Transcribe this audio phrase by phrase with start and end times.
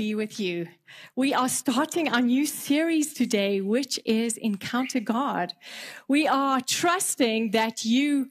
[0.00, 0.66] be with you.
[1.14, 5.52] We are starting our new series today, which is Encounter God.
[6.08, 8.30] We are trusting that you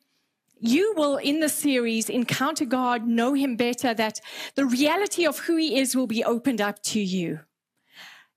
[0.60, 4.20] you will in the series encounter God, know him better, that
[4.56, 7.42] the reality of who he is will be opened up to you.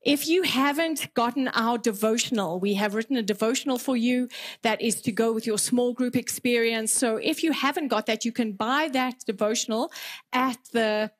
[0.04, 4.28] If you haven't gotten our devotional, we have written a devotional for you
[4.60, 6.92] that is to go with your small group experience.
[6.92, 9.90] So if you haven't got that, you can buy that devotional
[10.34, 11.10] at the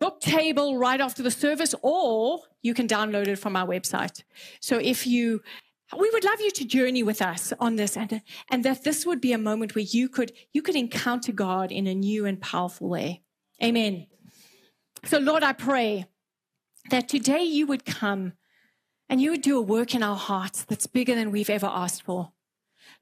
[0.00, 4.22] book table right after the service, or you can download it from our website.
[4.60, 5.42] So if you,
[5.98, 9.20] we would love you to journey with us on this and, and that this would
[9.20, 12.88] be a moment where you could, you could encounter God in a new and powerful
[12.88, 13.22] way.
[13.62, 14.06] Amen.
[15.04, 16.06] So Lord, I pray
[16.90, 18.34] that today you would come
[19.08, 22.02] and you would do a work in our hearts that's bigger than we've ever asked
[22.02, 22.32] for.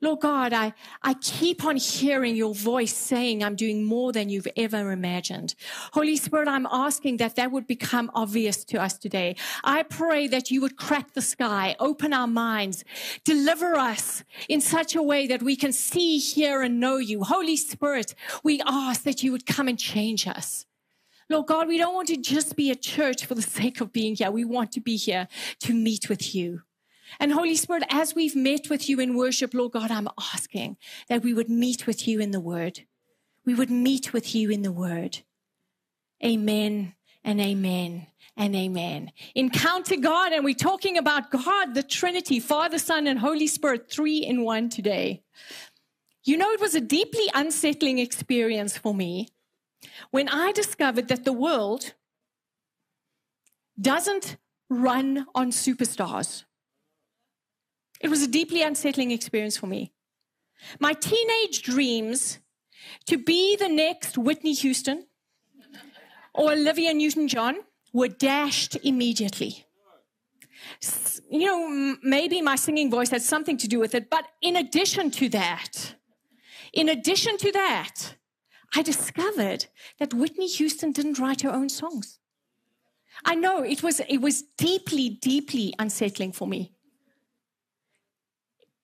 [0.03, 0.75] Lord God, I,
[1.05, 5.55] I keep on hearing your voice saying, I'm doing more than you've ever imagined.
[5.93, 9.37] Holy Spirit, I'm asking that that would become obvious to us today.
[9.63, 12.85] I pray that you would crack the sky, open our minds,
[13.23, 17.23] deliver us in such a way that we can see, hear, and know you.
[17.23, 20.67] Holy Spirit, we ask that you would come and change us.
[21.31, 24.17] Lord God, we don't want to just be a church for the sake of being
[24.17, 24.33] here.
[24.33, 25.29] We want to be here
[25.61, 26.63] to meet with you.
[27.21, 30.77] And Holy Spirit, as we've met with you in worship, Lord God, I'm asking
[31.09, 32.81] that we would meet with you in the word.
[33.45, 35.21] We would meet with you in the word.
[36.25, 39.13] Amen and amen and amen.
[39.35, 44.19] Encounter God, and we're talking about God, the Trinity, Father, Son, and Holy Spirit, three
[44.19, 45.23] in one today.
[46.25, 49.29] You know, it was a deeply unsettling experience for me
[50.11, 51.95] when I discovered that the world
[53.81, 54.37] doesn't
[54.71, 56.45] run on superstars.
[58.03, 59.93] It was a deeply unsettling experience for me.
[60.81, 62.39] My teenage dreams
[63.07, 65.07] to be the next Whitney Houston
[66.35, 67.57] or Olivia Newton John
[67.93, 69.65] were dashed immediately.
[71.31, 75.11] You know, maybe my singing voice had something to do with it, but in addition
[75.13, 75.95] to that,
[76.73, 78.17] in addition to that,
[78.75, 79.67] I discovered
[79.99, 82.19] that Whitney Houston didn't write her own songs.
[83.25, 86.73] I know it was, it was deeply, deeply unsettling for me.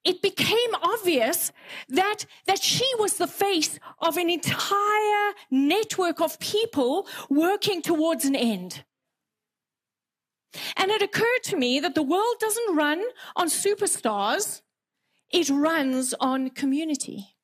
[0.08, 1.52] It became obvious
[1.90, 8.34] that, that she was the face of an entire network of people working towards an
[8.34, 8.84] end.
[10.78, 13.04] And it occurred to me that the world doesn't run
[13.36, 14.62] on superstars,
[15.30, 17.36] it runs on community.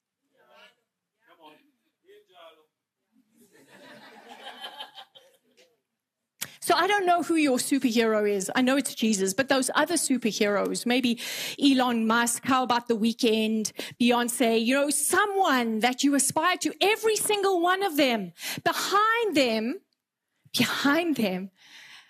[6.65, 8.51] So I don't know who your superhero is.
[8.55, 11.21] I know it's Jesus, but those other superheroes, maybe
[11.63, 13.71] Elon Musk, how about The Weeknd,
[14.01, 18.33] Beyonce, you know, someone that you aspire to, every single one of them.
[18.65, 19.81] Behind them,
[20.57, 21.51] behind them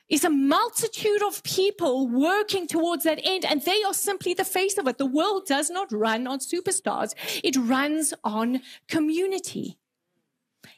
[0.09, 4.79] is a multitude of people working towards that end, and they are simply the face
[4.79, 4.99] of it.
[4.99, 7.13] The world does not run on superstars.
[7.43, 9.79] It runs on community.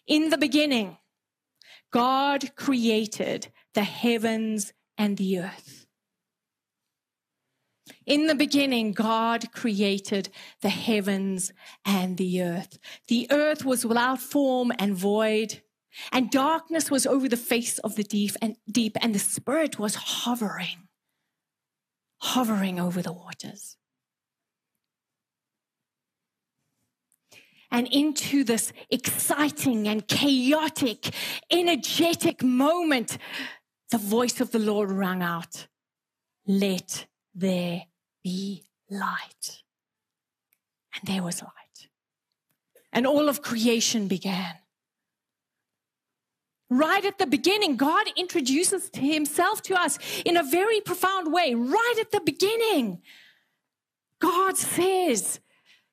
[0.06, 0.96] In the beginning,
[1.90, 5.86] God created the heavens and the earth.
[8.06, 10.30] In the beginning, God created
[10.62, 11.52] the heavens
[11.84, 12.78] and the earth.
[13.08, 15.60] The earth was without form and void,
[16.10, 19.94] and darkness was over the face of the deep and deep, and the Spirit was
[19.94, 20.88] hovering,
[22.22, 23.76] hovering over the waters.
[27.70, 31.12] and into this exciting and chaotic,
[31.50, 33.18] energetic moment,
[33.90, 35.66] the voice of the Lord rang out,
[36.46, 37.84] Let there
[38.22, 39.62] be light.
[40.94, 41.88] And there was light.
[42.92, 44.54] And all of creation began.
[46.68, 51.54] Right at the beginning, God introduces himself to us in a very profound way.
[51.54, 53.02] Right at the beginning,
[54.20, 55.38] God says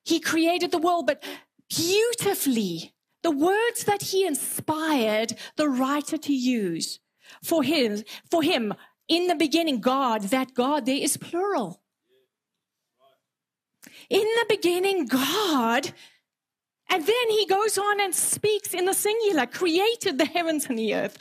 [0.04, 1.22] he created the world, but
[1.68, 6.98] beautifully, the words that he inspired the writer to use
[7.42, 8.74] for him, for him,
[9.08, 11.80] in the beginning, God, that God there is plural.
[14.08, 15.92] In the beginning, God,
[16.88, 20.94] and then he goes on and speaks in the singular, created the heavens and the
[20.94, 21.18] earth.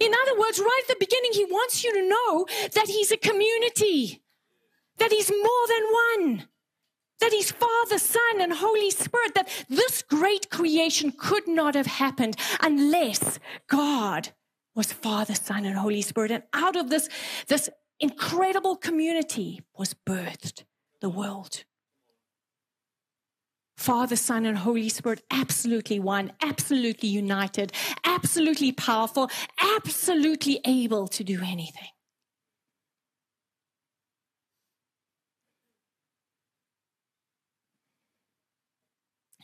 [0.00, 3.16] In other words, right at the beginning, he wants you to know that he's a
[3.16, 4.22] community,
[4.98, 6.48] that he's more than one,
[7.20, 12.36] that he's Father, Son, and Holy Spirit, that this great creation could not have happened
[12.60, 13.38] unless
[13.68, 14.30] God
[14.76, 16.30] was Father, Son, and Holy Spirit.
[16.30, 17.08] And out of this,
[17.48, 17.68] this
[17.98, 20.64] incredible community was birthed
[21.00, 21.64] the world.
[23.78, 27.72] Father, Son, and Holy Spirit, absolutely one, absolutely united,
[28.04, 29.30] absolutely powerful,
[29.76, 31.88] absolutely able to do anything.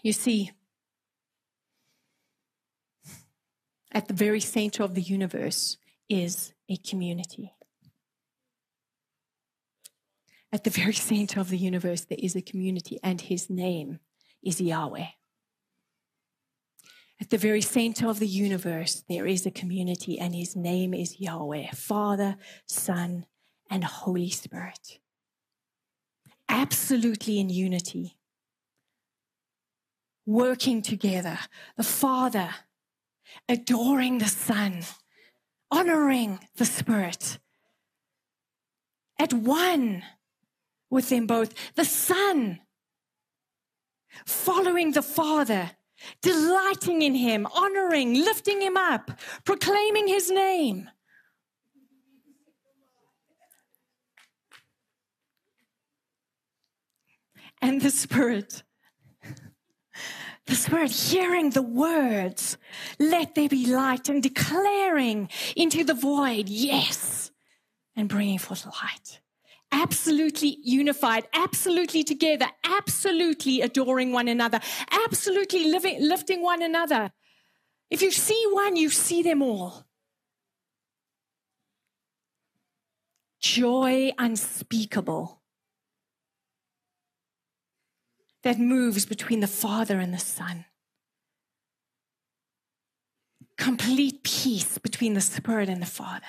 [0.02, 0.50] You see,
[3.92, 5.76] at the very center of the universe
[6.08, 7.52] is a community.
[10.50, 14.00] At the very center of the universe, there is a community, and his name
[14.42, 15.06] is Yahweh.
[17.20, 21.20] At the very center of the universe, there is a community, and his name is
[21.20, 22.36] Yahweh, Father,
[22.66, 23.26] Son,
[23.70, 24.98] and Holy Spirit.
[26.48, 28.18] Absolutely in unity,
[30.26, 31.38] working together.
[31.76, 32.50] The Father
[33.48, 34.82] adoring the Son,
[35.70, 37.38] honoring the Spirit,
[39.18, 40.02] at one
[40.90, 41.54] with them both.
[41.74, 42.60] The Son
[44.26, 45.70] following the Father,
[46.20, 49.10] delighting in Him, honoring, lifting Him up,
[49.44, 50.90] proclaiming His name.
[57.60, 58.64] And the Spirit
[60.46, 62.58] the Spirit hearing the words,
[62.98, 67.30] let there be light, and declaring into the void, yes,
[67.94, 69.20] and bringing forth light.
[69.70, 74.60] Absolutely unified, absolutely together, absolutely adoring one another,
[74.90, 77.12] absolutely living, lifting one another.
[77.90, 79.86] If you see one, you see them all.
[83.40, 85.41] Joy unspeakable
[88.42, 90.64] that moves between the Father and the Son.
[93.56, 96.26] Complete peace between the Spirit and the Father.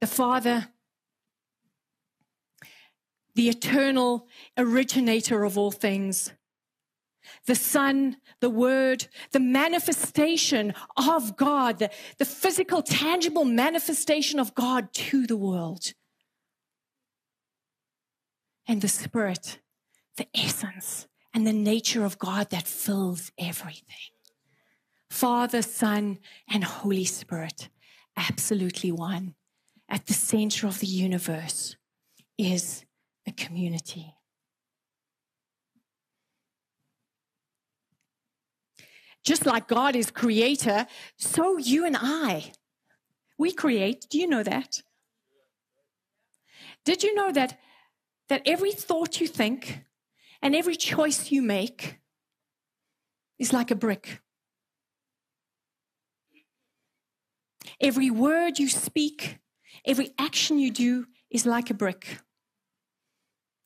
[0.00, 0.68] The Father,
[3.34, 4.26] the eternal
[4.56, 6.32] originator of all things.
[7.46, 14.92] The Son, the Word, the manifestation of God, the, the physical, tangible manifestation of God
[14.94, 15.92] to the world
[18.68, 19.58] and the Spirit,
[20.18, 24.12] the essence and the nature of God that fills everything.
[25.10, 26.18] Father, Son,
[26.52, 27.70] and Holy Spirit,
[28.16, 29.34] absolutely one.
[29.88, 31.76] At the center of the universe
[32.36, 32.84] is
[33.26, 34.14] a community.
[39.24, 40.86] Just like God is creator,
[41.16, 42.52] so you and I,
[43.38, 44.06] we create.
[44.10, 44.82] Do you know that?
[46.84, 47.58] Did you know that
[48.28, 49.84] that every thought you think
[50.42, 51.98] and every choice you make
[53.38, 54.20] is like a brick.
[57.80, 59.38] Every word you speak,
[59.84, 62.18] every action you do is like a brick.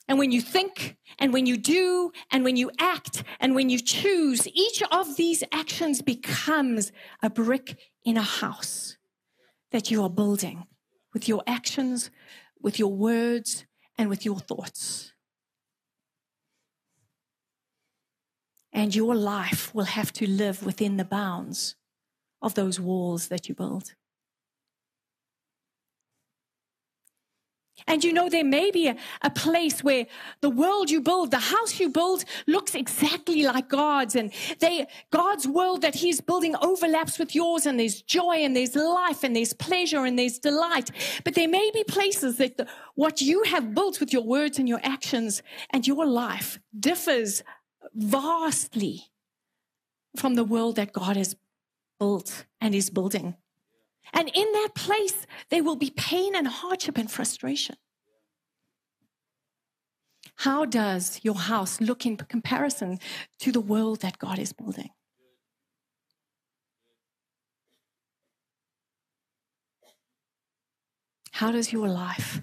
[0.08, 3.78] And when you think, and when you do, and when you act, and when you
[3.78, 6.92] choose, each of these actions becomes
[7.22, 8.98] a brick in a house
[9.70, 10.66] that you are building
[11.14, 12.10] with your actions,
[12.60, 13.64] with your words,
[13.98, 15.12] and with your thoughts.
[18.72, 21.76] And your life will have to live within the bounds
[22.40, 23.94] of those walls that you build.
[27.86, 30.06] And you know, there may be a, a, place where
[30.40, 35.48] the world you build, the house you build looks exactly like God's and they, God's
[35.48, 39.52] world that he's building overlaps with yours and there's joy and there's life and there's
[39.52, 40.90] pleasure and there's delight.
[41.24, 44.68] But there may be places that the, what you have built with your words and
[44.68, 47.42] your actions and your life differs
[47.94, 49.04] vastly
[50.16, 51.36] from the world that God has
[51.98, 53.36] built and is building.
[54.12, 57.76] And in that place, there will be pain and hardship and frustration.
[60.36, 62.98] How does your house look in comparison
[63.40, 64.90] to the world that God is building?
[71.32, 72.42] How does your life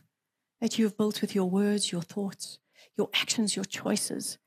[0.61, 2.59] that you have built with your words, your thoughts,
[2.97, 4.37] your actions, your choices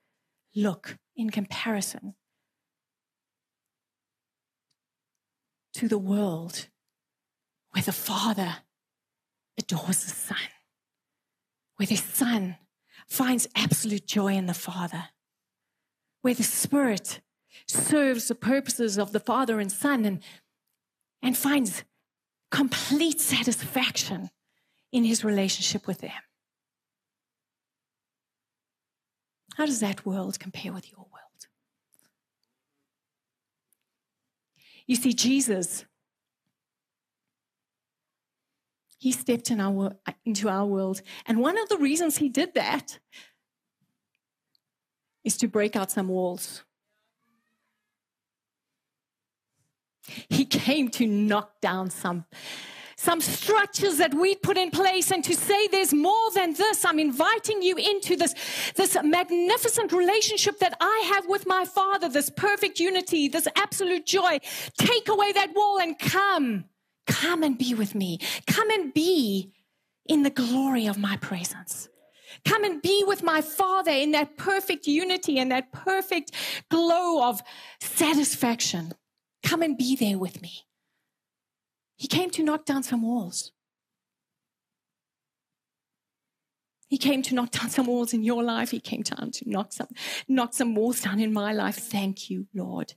[0.54, 2.14] look in comparison
[5.74, 6.68] to the world
[7.72, 8.56] where the Father
[9.58, 10.36] adores the Son,
[11.76, 12.56] where the Son
[13.08, 15.04] finds absolute joy in the Father,
[16.22, 17.20] where the Spirit
[17.66, 20.22] serves the purposes of the Father and Son and,
[21.22, 21.84] and finds
[22.50, 24.30] complete satisfaction
[24.92, 26.10] in his relationship with them.
[29.56, 31.46] How does that world compare with your world?
[34.86, 35.84] You see, Jesus
[39.02, 41.02] he stepped in our, into our world.
[41.26, 43.00] And one of the reasons he did that
[45.24, 46.62] is to break out some walls.
[50.28, 52.26] He came to knock down some
[52.94, 56.84] some structures that we put in place and to say there's more than this.
[56.84, 58.32] I'm inviting you into this,
[58.76, 64.38] this magnificent relationship that I have with my father, this perfect unity, this absolute joy.
[64.78, 66.66] Take away that wall and come.
[67.06, 68.18] Come and be with me.
[68.46, 69.52] Come and be
[70.06, 71.88] in the glory of my presence.
[72.44, 76.32] Come and be with my Father in that perfect unity and that perfect
[76.70, 77.42] glow of
[77.80, 78.92] satisfaction.
[79.42, 80.52] Come and be there with me.
[81.96, 83.52] He came to knock down some walls.
[86.88, 88.70] He came to knock down some walls in your life.
[88.70, 89.88] He came down to knock some,
[90.28, 91.76] knock some walls down in my life.
[91.76, 92.94] Thank you, Lord.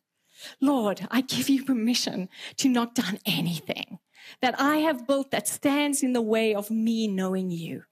[0.61, 3.99] Lord, I give you permission to knock down anything
[4.41, 7.83] that I have built that stands in the way of me knowing you.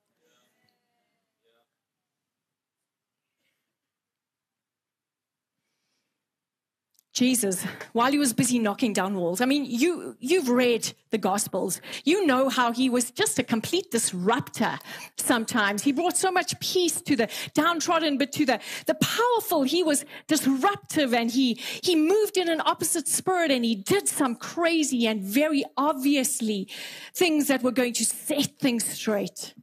[7.13, 11.79] Jesus, while he was busy knocking down walls, I mean, you, you've read the Gospels.
[12.03, 14.79] You know how he was just a complete disruptor
[15.17, 15.83] sometimes.
[15.83, 20.05] He brought so much peace to the downtrodden, but to the, the powerful, he was
[20.27, 25.21] disruptive and he, he moved in an opposite spirit and he did some crazy and
[25.21, 26.67] very obviously
[27.13, 29.53] things that were going to set things straight.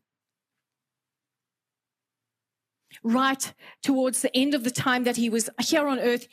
[3.03, 6.29] Right towards the end of the time that he was here on earth,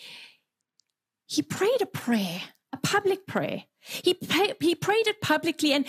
[1.28, 2.42] he prayed a prayer,
[2.74, 3.64] a public prayer.
[3.80, 5.86] He, pray, he prayed it publicly, and,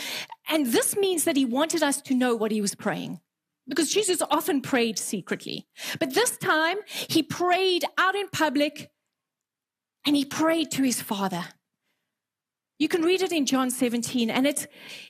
[0.48, 3.20] and this means that he wanted us to know what he was praying.
[3.68, 5.66] Because Jesus often prayed secretly.
[6.00, 8.90] But this time, he prayed out in public
[10.06, 11.44] and he prayed to his Father.
[12.78, 14.66] You can read it in John 17, and it's,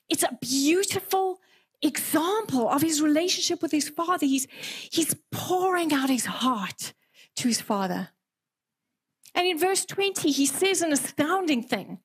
[0.09, 1.39] it's a beautiful
[1.83, 4.27] example of his relationship with his Father.
[4.27, 4.49] He's,
[4.91, 6.95] he's pouring out his heart
[7.37, 8.09] to his Father.
[9.39, 12.01] And in verse 20, he says an astounding thing.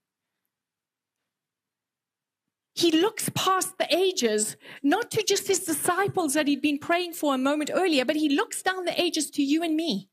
[2.75, 7.33] He looks past the ages, not to just his disciples that he'd been praying for
[7.33, 10.09] a moment earlier, but he looks down the ages to you and me.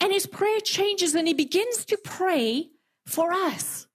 [0.00, 2.70] And his prayer changes and he begins to pray
[3.04, 3.85] for us.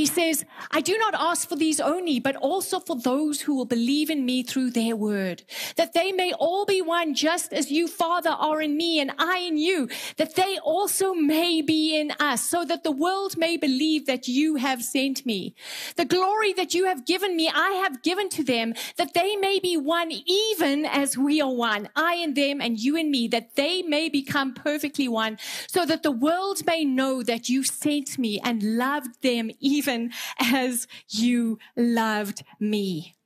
[0.00, 3.66] He says, I do not ask for these only, but also for those who will
[3.66, 5.42] believe in me through their word,
[5.76, 9.40] that they may all be one, just as you, Father, are in me and I
[9.40, 14.06] in you, that they also may be in us, so that the world may believe
[14.06, 15.54] that you have sent me.
[15.96, 19.58] The glory that you have given me, I have given to them, that they may
[19.58, 23.54] be one, even as we are one, I and them and you and me, that
[23.54, 28.40] they may become perfectly one, so that the world may know that you sent me
[28.42, 29.89] and loved them even
[30.38, 33.16] as you loved me.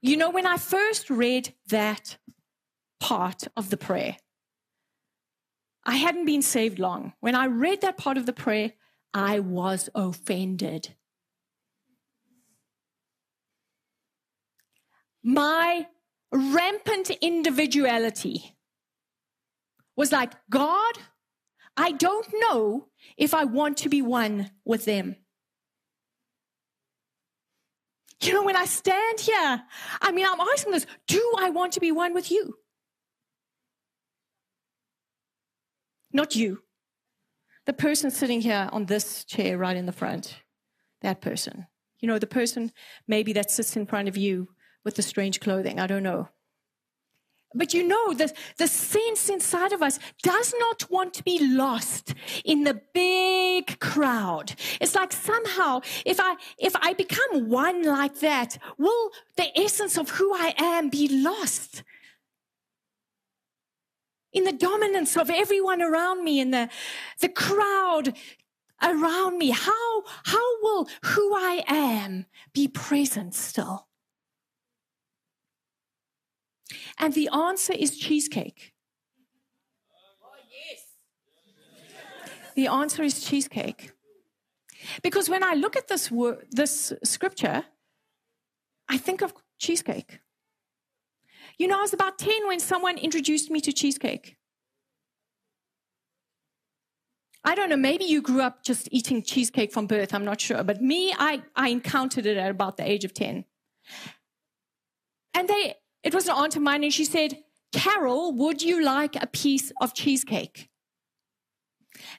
[0.00, 2.18] You know, when I first read that
[3.00, 4.16] part of the prayer,
[5.84, 7.14] I hadn't been saved long.
[7.20, 8.72] When I read that part of the prayer,
[9.14, 10.94] I was offended.
[15.22, 15.86] My
[16.30, 18.56] rampant individuality
[19.96, 20.98] was like, God,
[21.78, 25.14] I don't know if I want to be one with them.
[28.20, 29.62] You know, when I stand here,
[30.00, 32.56] I mean, I'm asking this do I want to be one with you?
[36.12, 36.62] Not you.
[37.66, 40.40] The person sitting here on this chair right in the front,
[41.02, 41.68] that person.
[42.00, 42.72] You know, the person
[43.06, 44.48] maybe that sits in front of you
[44.84, 45.78] with the strange clothing.
[45.78, 46.28] I don't know.
[47.54, 52.14] But you know, the, the sense inside of us does not want to be lost
[52.44, 54.54] in the big crowd.
[54.80, 60.10] It's like somehow, if I, if I become one like that, will the essence of
[60.10, 61.84] who I am be lost?
[64.30, 66.68] In the dominance of everyone around me, in the,
[67.20, 68.14] the crowd
[68.82, 73.87] around me, how, how will who I am be present still?
[76.98, 78.72] And the answer is cheesecake.
[80.22, 80.82] Oh, yes.
[82.54, 83.92] The answer is cheesecake.
[85.02, 86.10] Because when I look at this,
[86.50, 87.64] this scripture,
[88.88, 90.20] I think of cheesecake.
[91.58, 94.36] You know, I was about 10 when someone introduced me to cheesecake.
[97.44, 100.62] I don't know, maybe you grew up just eating cheesecake from birth, I'm not sure.
[100.62, 103.44] But me, I, I encountered it at about the age of 10.
[105.34, 107.38] And they it was an aunt of mine, and she said,
[107.72, 110.68] Carol, would you like a piece of cheesecake?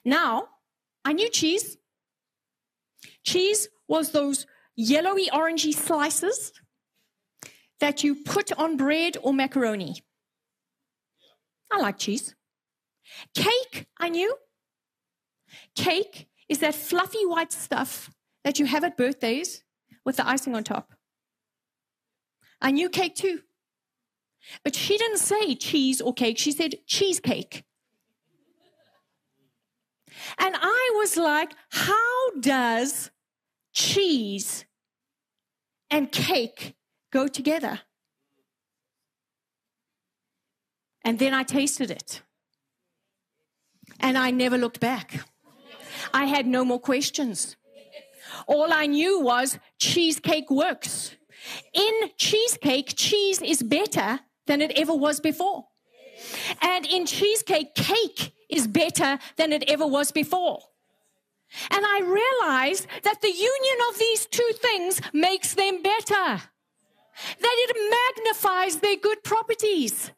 [0.04, 0.48] Now,
[1.04, 1.76] I knew cheese.
[3.24, 4.46] Cheese was those
[4.76, 6.52] yellowy orangey slices
[7.80, 10.02] that you put on bread or macaroni.
[11.72, 12.34] I like cheese.
[13.34, 14.36] Cake, I knew.
[15.74, 18.10] Cake is that fluffy white stuff
[18.44, 19.62] that you have at birthdays
[20.04, 20.94] with the icing on top.
[22.60, 23.40] I knew cake too.
[24.64, 27.64] But she didn't say cheese or cake, she said cheesecake.
[30.38, 33.10] And I was like, how does
[33.72, 34.64] cheese
[35.90, 36.74] and cake
[37.10, 37.80] go together?
[41.04, 42.22] And then I tasted it.
[43.98, 45.24] And I never looked back.
[46.12, 47.56] I had no more questions.
[48.46, 51.16] All I knew was cheesecake works.
[51.72, 55.68] In cheesecake, cheese is better than it ever was before.
[56.60, 60.58] And in cheesecake, cake is better than it ever was before.
[61.70, 66.42] And I realized that the union of these two things makes them better.
[67.44, 70.10] That it magnifies their good properties.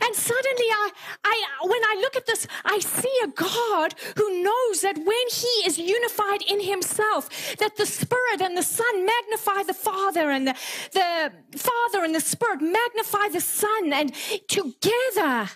[0.00, 0.90] And suddenly I,
[1.24, 5.66] I, when I look at this, I see a God who knows that when he
[5.66, 10.54] is unified in himself, that the Spirit and the Son magnify the Father and the,
[10.92, 14.14] the Father and the Spirit magnify the Son and
[14.48, 15.50] together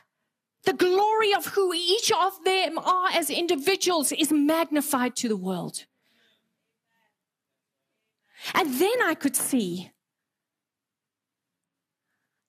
[0.64, 5.86] the glory of who each of them are as individuals is magnified to the world.
[8.54, 9.92] And then I could see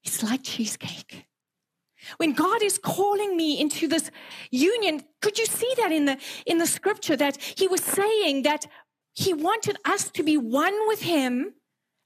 [0.04, 1.28] it's like cheesecake.
[2.18, 4.12] When God is calling me into this
[4.50, 8.66] union, could you see that in the, in the scripture that he was saying that
[9.14, 11.54] he wanted us to be one with him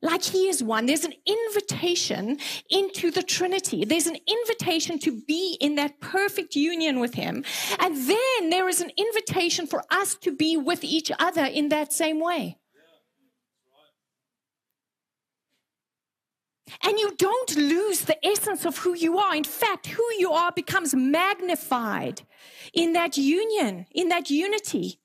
[0.01, 0.85] like he is one.
[0.85, 2.37] There's an invitation
[2.69, 3.85] into the Trinity.
[3.85, 7.43] There's an invitation to be in that perfect union with him.
[7.79, 11.91] And then there is an invitation for us to be with each other in that
[11.91, 12.57] same way.
[16.83, 19.35] And you don't lose the essence of who you are.
[19.35, 22.23] In fact, who you are becomes magnified
[22.73, 24.99] in that union, in that unity.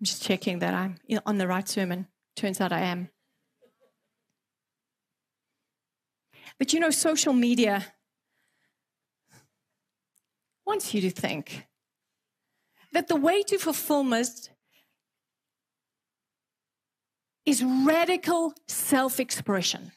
[0.00, 2.06] I'm just checking that I'm on the right sermon.
[2.36, 3.08] Turns out I am.
[6.58, 7.84] But you know, social media
[10.66, 11.66] wants you to think
[12.92, 14.50] that the way to fulfillment
[17.44, 19.92] is radical self expression.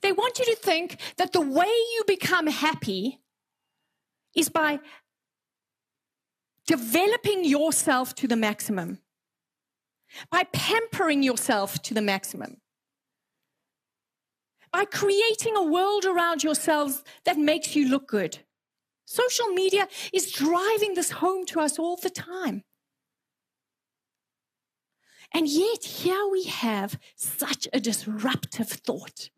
[0.00, 3.20] They want you to think that the way you become happy
[4.34, 4.78] is by
[6.66, 8.98] developing yourself to the maximum,
[10.30, 12.56] by pampering yourself to the maximum,
[14.72, 18.38] by creating a world around yourselves that makes you look good.
[19.04, 22.64] Social media is driving this home to us all the time.
[25.32, 29.30] And yet, here we have such a disruptive thought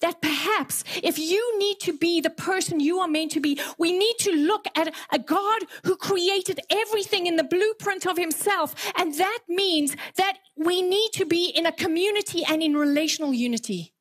[0.00, 3.96] that perhaps if you need to be the person you are meant to be, we
[3.96, 8.74] need to look at a God who created everything in the blueprint of himself.
[8.96, 13.94] And that means that we need to be in a community and in relational unity.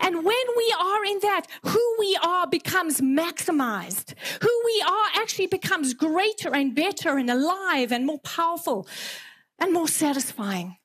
[0.00, 4.14] And when we are in that, who we are becomes maximized.
[4.42, 8.88] Who we are actually becomes greater and better and alive and more powerful
[9.58, 10.78] and more satisfying.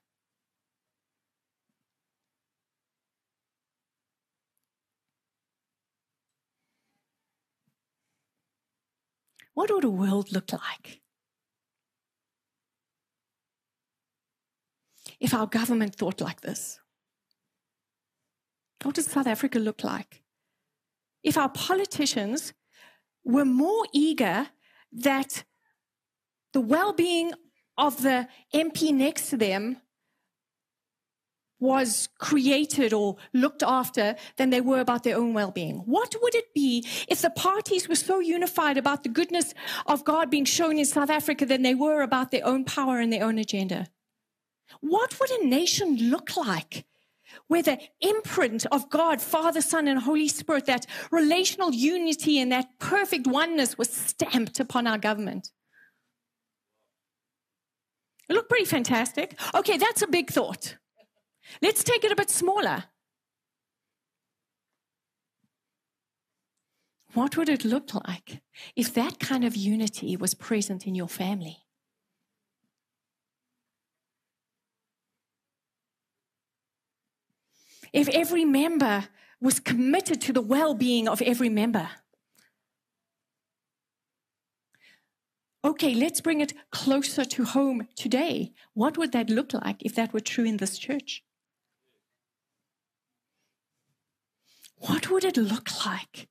[9.53, 11.01] What would a world look like?
[15.19, 16.79] If our government thought like this?
[18.83, 20.23] What does South Africa look like?
[21.23, 22.53] If our politicians
[23.23, 24.47] were more eager
[24.91, 25.43] that
[26.53, 27.33] the well being
[27.77, 29.77] of the MP next to them
[31.61, 35.77] was created or looked after than they were about their own well-being.
[35.85, 39.53] What would it be if the parties were so unified about the goodness
[39.85, 43.13] of God being shown in South Africa than they were about their own power and
[43.13, 43.87] their own agenda?
[44.79, 46.85] What would a nation look like
[47.47, 52.79] where the imprint of God, Father, Son, and Holy Spirit, that relational unity and that
[52.79, 55.51] perfect oneness was stamped upon our government?
[58.27, 59.39] It looked pretty fantastic.
[59.53, 60.77] Okay, that's a big thought.
[61.61, 62.85] Let's take it a bit smaller.
[67.13, 68.41] What would it look like
[68.75, 71.57] if that kind of unity was present in your family?
[77.91, 79.09] If every member
[79.41, 81.89] was committed to the well being of every member.
[85.63, 88.53] Okay, let's bring it closer to home today.
[88.73, 91.23] What would that look like if that were true in this church?
[94.87, 96.27] What would it look like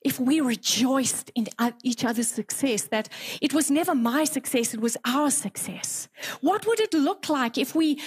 [0.00, 1.48] if we rejoiced in
[1.82, 3.08] each other's success, that
[3.40, 6.08] it was never my success, it was our success?
[6.40, 8.00] What would it look like if we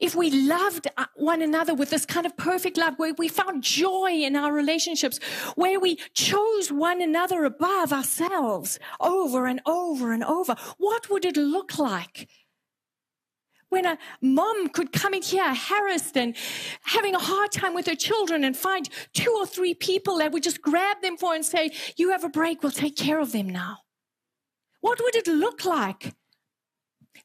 [0.00, 3.62] if we loved uh, one another with this kind of perfect love, where we found
[3.62, 5.20] joy in our relationships,
[5.56, 11.36] where we chose one another above ourselves over and over and over, what would it
[11.36, 12.28] look like?
[13.70, 16.36] When a mom could come in here harassed and
[16.82, 20.42] having a hard time with her children and find two or three people that would
[20.42, 23.48] just grab them for and say, you have a break, we'll take care of them
[23.48, 23.78] now.
[24.80, 26.14] What would it look like?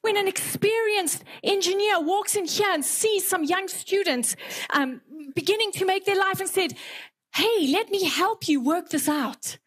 [0.02, 4.36] When an experienced engineer walks in here and sees some young students
[4.70, 5.00] um,
[5.34, 6.74] beginning to make their life and said,
[7.34, 9.58] Hey, let me help you work this out.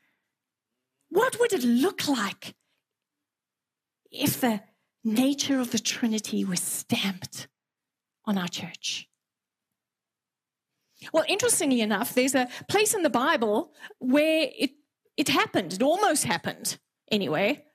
[1.10, 2.56] What would it look like
[4.12, 4.62] if the
[5.04, 7.48] nature of the Trinity was stamped
[8.26, 9.08] on our church?
[11.14, 14.72] Well, interestingly enough, there's a place in the Bible where it,
[15.16, 15.74] it happened.
[15.74, 16.78] It almost happened,
[17.10, 17.66] anyway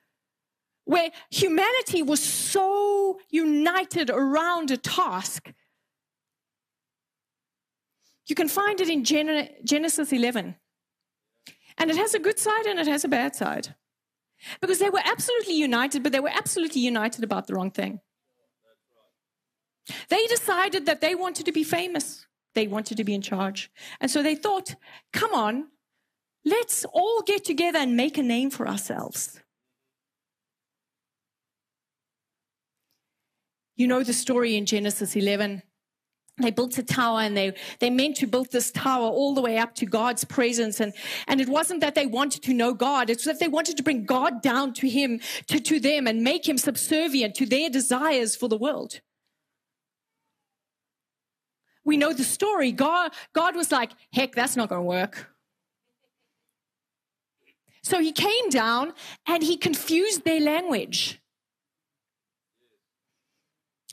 [0.85, 5.53] where humanity was so united around a task.
[8.27, 10.57] You can find it in Genesis 11.
[11.77, 13.75] And it has a good side and it has a bad side.
[14.61, 18.01] Because they were absolutely united, but they were absolutely united about the wrong thing.
[20.09, 22.27] They decided that they wanted to be famous.
[22.55, 23.71] They wanted to be in charge.
[24.01, 24.75] And so they thought,
[25.13, 25.69] come on,
[26.45, 29.41] let's all get together and make a name for ourselves.
[33.77, 35.63] You know the story in Genesis 11.
[36.39, 39.57] They built a tower and they, they meant to build this tower all the way
[39.57, 40.81] up to God's presence.
[40.81, 40.93] And,
[41.29, 43.09] and it wasn't that they wanted to know God.
[43.09, 46.49] It's that they wanted to bring God down to him, to, to them and make
[46.49, 49.01] him subservient to their desires for the world.
[51.85, 52.73] We know the story.
[52.73, 55.31] God, God was like, heck, that's not going to work.
[57.85, 58.95] So he came down
[59.29, 61.21] and he confused their language.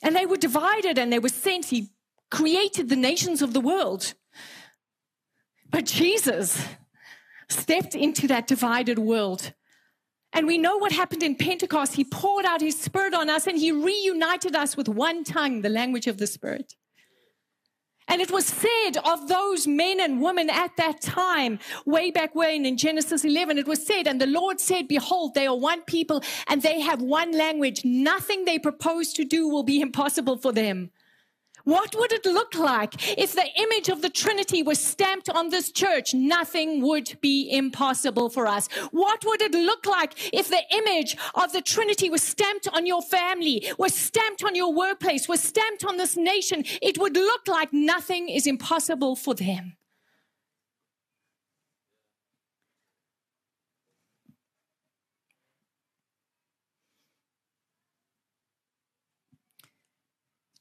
[0.02, 1.66] And they were divided and they were sent.
[1.66, 1.90] He
[2.32, 4.14] created the nations of the world.
[5.70, 6.66] But Jesus
[7.48, 9.52] stepped into that divided world.
[10.32, 11.94] And we know what happened in Pentecost.
[11.94, 15.68] He poured out his spirit on us and he reunited us with one tongue, the
[15.68, 16.74] language of the spirit.
[18.08, 22.64] And it was said of those men and women at that time, way back when
[22.64, 26.22] in Genesis 11, it was said, and the Lord said, behold, they are one people
[26.48, 27.84] and they have one language.
[27.84, 30.90] Nothing they propose to do will be impossible for them.
[31.64, 35.70] What would it look like if the image of the Trinity was stamped on this
[35.70, 36.14] church?
[36.14, 38.68] Nothing would be impossible for us.
[38.90, 43.02] What would it look like if the image of the Trinity was stamped on your
[43.02, 46.64] family, was stamped on your workplace, was stamped on this nation?
[46.80, 49.76] It would look like nothing is impossible for them.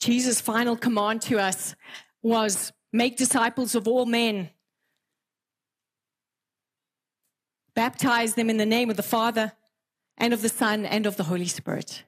[0.01, 1.75] Jesus' final command to us
[2.23, 4.49] was make disciples of all men.
[7.75, 9.53] Baptize them in the name of the Father
[10.17, 12.03] and of the Son and of the Holy Spirit.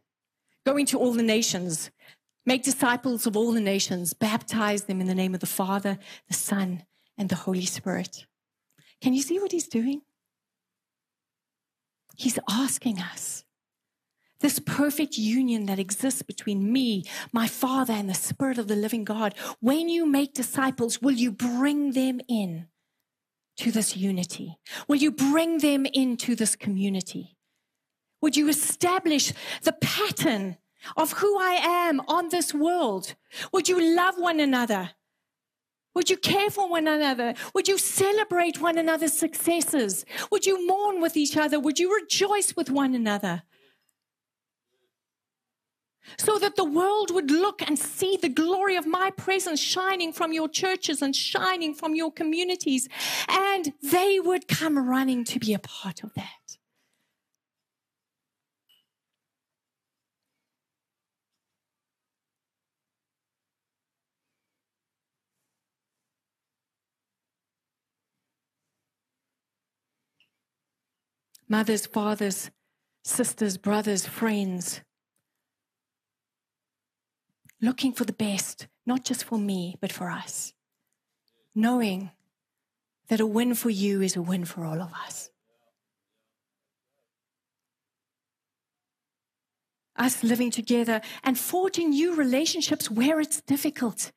[0.65, 1.91] Go into all the nations.
[2.45, 4.13] Make disciples of all the nations.
[4.13, 6.83] Baptize them in the name of the Father, the Son,
[7.17, 8.25] and the Holy Spirit.
[9.01, 10.01] Can you see what he's doing?
[12.17, 13.45] He's asking us
[14.43, 17.01] this perfect union that exists between me,
[17.31, 19.33] my Father, and the Spirit of the living God.
[19.61, 22.67] When you make disciples, will you bring them in
[23.55, 24.57] to this unity?
[24.89, 27.37] Will you bring them into this community?
[28.21, 30.57] Would you establish the pattern
[30.97, 33.15] of who I am on this world?
[33.53, 34.91] Would you love one another?
[35.95, 37.33] Would you care for one another?
[37.53, 40.05] Would you celebrate one another's successes?
[40.31, 41.61] Would you mourn with each other?
[41.61, 43.43] Would you rejoice with one another?
[46.17, 50.33] So that the world would look and see the glory of my presence shining from
[50.33, 52.87] your churches and shining from your communities,
[53.27, 56.57] and they would come running to be a part of that.
[71.49, 72.49] Mothers, fathers,
[73.03, 74.81] sisters, brothers, friends,
[77.63, 80.53] looking for the best, not just for me, but for us.
[81.55, 82.11] Knowing
[83.07, 85.29] that a win for you is a win for all of us.
[89.95, 94.11] Us living together and forging new relationships where it's difficult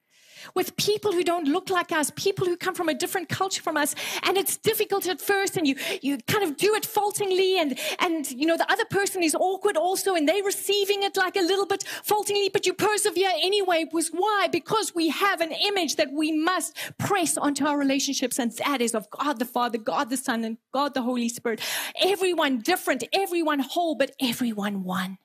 [0.55, 3.77] with people who don't look like us, people who come from a different culture from
[3.77, 3.95] us.
[4.23, 8.31] And it's difficult at first and you, you kind of do it faultingly and, and,
[8.31, 11.67] you know, the other person is awkward also and they're receiving it like a little
[11.67, 13.85] bit faultingly, but you persevere anyway.
[13.93, 14.49] Was why?
[14.51, 18.39] Because we have an image that we must press onto our relationships.
[18.39, 21.61] And that is of God the Father, God the Son, and God the Holy Spirit.
[22.03, 25.19] Everyone different, everyone whole, but everyone one.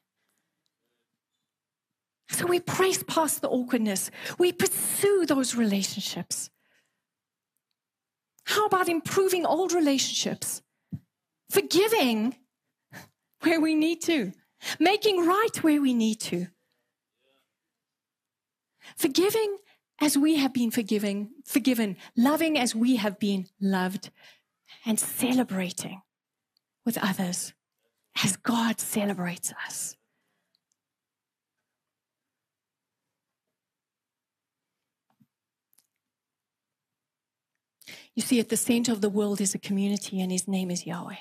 [2.31, 4.09] So we press past the awkwardness.
[4.37, 6.49] We pursue those relationships.
[8.45, 10.61] How about improving old relationships?
[11.49, 12.35] Forgiving
[13.41, 14.31] where we need to,
[14.79, 16.47] making right where we need to.
[18.95, 19.57] Forgiving
[19.99, 24.09] as we have been forgiving, forgiven, loving as we have been loved,
[24.85, 26.01] and celebrating
[26.85, 27.53] with others
[28.23, 29.95] as God celebrates us.
[38.21, 40.85] You see, at the center of the world is a community, and his name is
[40.85, 41.15] Yahweh.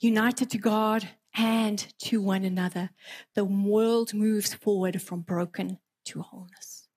[0.00, 2.90] United to God and to one another,
[3.36, 6.88] the world moves forward from broken to wholeness.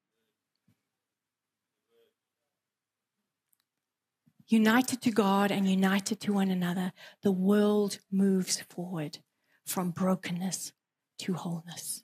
[4.48, 9.20] United to God and united to one another, the world moves forward
[9.64, 10.74] from brokenness
[11.20, 12.04] to wholeness.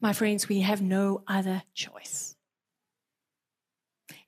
[0.00, 2.36] My friends, we have no other choice.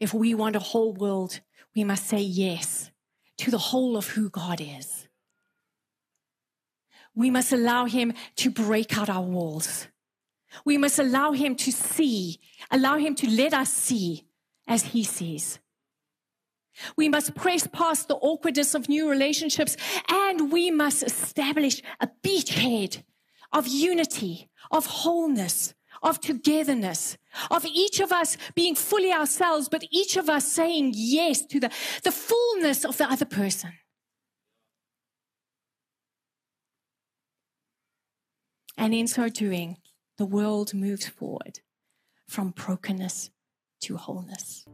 [0.00, 1.40] If we want a whole world,
[1.74, 2.90] we must say yes
[3.38, 5.08] to the whole of who God is.
[7.14, 9.88] We must allow Him to break out our walls.
[10.64, 14.26] We must allow Him to see, allow Him to let us see
[14.66, 15.60] as He sees.
[16.96, 19.76] We must press past the awkwardness of new relationships
[20.08, 23.02] and we must establish a beachhead
[23.52, 27.18] of unity, of wholeness, of togetherness,
[27.50, 31.70] of each of us being fully ourselves, but each of us saying yes to the,
[32.04, 33.72] the fullness of the other person.
[38.76, 39.76] And in so doing,
[40.16, 41.60] the world moves forward
[42.28, 43.30] from brokenness
[43.82, 44.64] to wholeness.